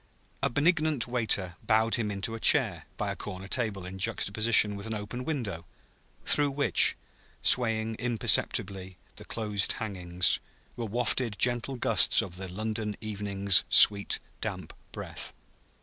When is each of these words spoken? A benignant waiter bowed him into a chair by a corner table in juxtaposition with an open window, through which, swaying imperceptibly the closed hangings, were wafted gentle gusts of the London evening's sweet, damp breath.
A 0.41 0.49
benignant 0.49 1.05
waiter 1.07 1.57
bowed 1.63 1.93
him 1.93 2.09
into 2.09 2.33
a 2.33 2.39
chair 2.39 2.87
by 2.97 3.11
a 3.11 3.15
corner 3.15 3.47
table 3.47 3.85
in 3.85 3.99
juxtaposition 3.99 4.75
with 4.75 4.87
an 4.87 4.95
open 4.95 5.25
window, 5.25 5.63
through 6.25 6.49
which, 6.49 6.95
swaying 7.43 7.93
imperceptibly 7.99 8.97
the 9.17 9.25
closed 9.25 9.73
hangings, 9.73 10.39
were 10.75 10.85
wafted 10.87 11.35
gentle 11.37 11.75
gusts 11.75 12.23
of 12.23 12.37
the 12.37 12.47
London 12.47 12.97
evening's 12.99 13.63
sweet, 13.69 14.17
damp 14.41 14.73
breath. 14.91 15.35